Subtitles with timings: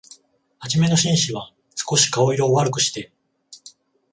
[0.57, 3.13] はじめの紳士は、すこし顔色を悪くして、